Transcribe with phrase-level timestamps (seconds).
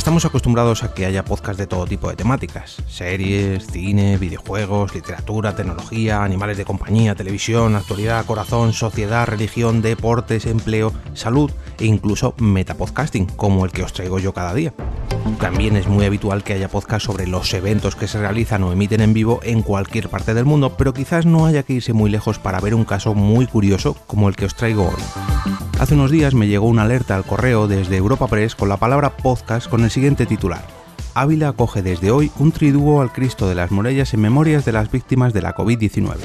[0.00, 5.54] Estamos acostumbrados a que haya podcasts de todo tipo de temáticas, series, cine, videojuegos, literatura,
[5.54, 13.26] tecnología, animales de compañía, televisión, actualidad, corazón, sociedad, religión, deportes, empleo, salud e incluso metapodcasting,
[13.26, 14.72] como el que os traigo yo cada día.
[15.38, 19.02] También es muy habitual que haya podcasts sobre los eventos que se realizan o emiten
[19.02, 22.38] en vivo en cualquier parte del mundo, pero quizás no haya que irse muy lejos
[22.38, 25.69] para ver un caso muy curioso como el que os traigo hoy.
[25.80, 29.16] Hace unos días me llegó una alerta al correo desde Europa Press con la palabra
[29.16, 30.62] podcast con el siguiente titular.
[31.14, 34.90] Ávila acoge desde hoy un triduo al Cristo de las Morellas en memorias de las
[34.90, 36.16] víctimas de la COVID-19.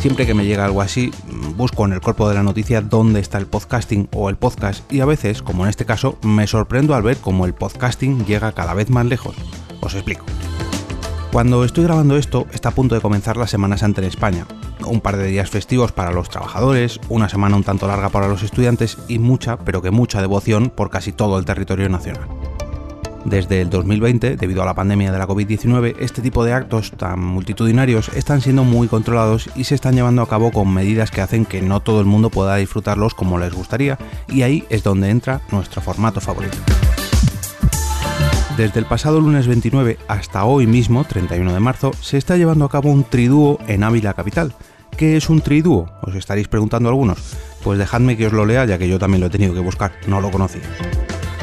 [0.00, 1.12] Siempre que me llega algo así,
[1.56, 4.98] busco en el cuerpo de la noticia dónde está el podcasting o el podcast y
[4.98, 8.74] a veces, como en este caso, me sorprendo al ver cómo el podcasting llega cada
[8.74, 9.36] vez más lejos.
[9.82, 10.24] Os explico.
[11.30, 14.46] Cuando estoy grabando esto, está a punto de comenzar la Semana Santa en España.
[14.86, 18.42] Un par de días festivos para los trabajadores, una semana un tanto larga para los
[18.42, 22.28] estudiantes y mucha, pero que mucha devoción por casi todo el territorio nacional.
[23.24, 27.20] Desde el 2020, debido a la pandemia de la COVID-19, este tipo de actos tan
[27.20, 31.46] multitudinarios están siendo muy controlados y se están llevando a cabo con medidas que hacen
[31.46, 33.98] que no todo el mundo pueda disfrutarlos como les gustaría,
[34.28, 36.58] y ahí es donde entra nuestro formato favorito.
[38.58, 42.70] Desde el pasado lunes 29 hasta hoy mismo, 31 de marzo, se está llevando a
[42.70, 44.54] cabo un tridúo en Ávila Capital.
[44.96, 45.90] ¿Qué es un tridúo?
[46.02, 47.18] Os estaréis preguntando algunos.
[47.64, 49.92] Pues dejadme que os lo lea ya que yo también lo he tenido que buscar,
[50.06, 50.62] no lo conocía.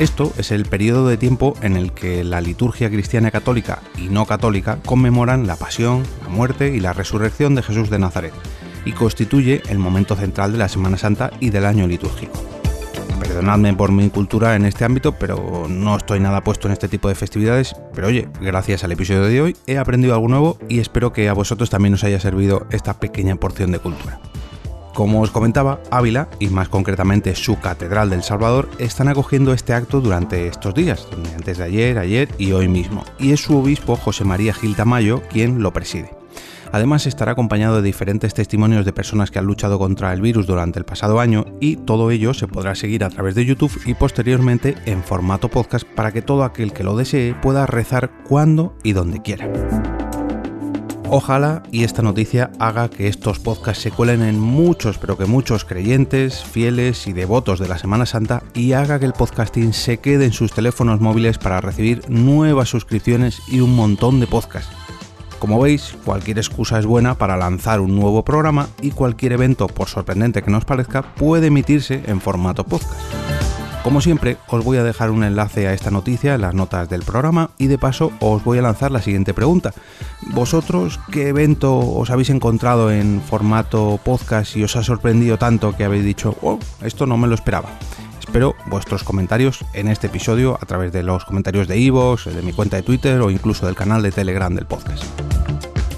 [0.00, 4.26] Esto es el periodo de tiempo en el que la liturgia cristiana católica y no
[4.26, 8.34] católica conmemoran la pasión, la muerte y la resurrección de Jesús de Nazaret,
[8.84, 12.55] y constituye el momento central de la Semana Santa y del año litúrgico.
[13.26, 17.08] Perdonadme por mi cultura en este ámbito, pero no estoy nada puesto en este tipo
[17.08, 17.74] de festividades.
[17.94, 21.32] Pero oye, gracias al episodio de hoy he aprendido algo nuevo y espero que a
[21.32, 24.20] vosotros también os haya servido esta pequeña porción de cultura.
[24.94, 30.00] Como os comentaba, Ávila, y más concretamente su Catedral del Salvador, están acogiendo este acto
[30.00, 31.06] durante estos días,
[31.36, 35.22] antes de ayer, ayer y hoy mismo, y es su obispo José María Gil Tamayo
[35.28, 36.15] quien lo preside.
[36.72, 40.78] Además estará acompañado de diferentes testimonios de personas que han luchado contra el virus durante
[40.78, 44.74] el pasado año y todo ello se podrá seguir a través de YouTube y posteriormente
[44.86, 49.22] en formato podcast para que todo aquel que lo desee pueda rezar cuando y donde
[49.22, 49.50] quiera.
[51.08, 55.64] Ojalá y esta noticia haga que estos podcasts se cuelen en muchos, pero que muchos
[55.64, 60.24] creyentes, fieles y devotos de la Semana Santa y haga que el podcasting se quede
[60.24, 64.74] en sus teléfonos móviles para recibir nuevas suscripciones y un montón de podcasts
[65.38, 69.88] como veis, cualquier excusa es buena para lanzar un nuevo programa y cualquier evento, por
[69.88, 72.92] sorprendente que nos parezca, puede emitirse en formato podcast.
[73.86, 77.04] Como siempre, os voy a dejar un enlace a esta noticia en las notas del
[77.04, 79.72] programa y de paso os voy a lanzar la siguiente pregunta.
[80.22, 85.84] ¿Vosotros qué evento os habéis encontrado en formato podcast y os ha sorprendido tanto que
[85.84, 87.68] habéis dicho, oh, esto no me lo esperaba?
[88.18, 92.52] Espero vuestros comentarios en este episodio a través de los comentarios de Ivo, de mi
[92.52, 95.04] cuenta de Twitter o incluso del canal de Telegram del podcast.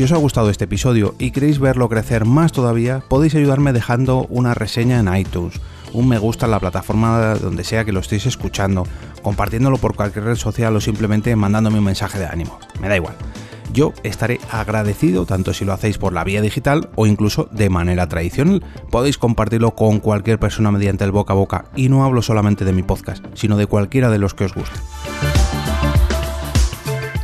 [0.00, 4.24] Si os ha gustado este episodio y queréis verlo crecer más todavía, podéis ayudarme dejando
[4.30, 5.60] una reseña en iTunes,
[5.92, 8.86] un me gusta en la plataforma donde sea que lo estéis escuchando,
[9.22, 12.58] compartiéndolo por cualquier red social o simplemente mandándome un mensaje de ánimo.
[12.80, 13.14] Me da igual
[13.74, 18.08] yo estaré agradecido tanto si lo hacéis por la vía digital o incluso de manera
[18.08, 18.64] tradicional.
[18.90, 22.72] Podéis compartirlo con cualquier persona mediante el boca a boca y no hablo solamente de
[22.72, 24.80] mi podcast, sino de cualquiera de los que os guste.